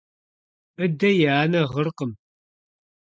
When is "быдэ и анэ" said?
0.75-1.61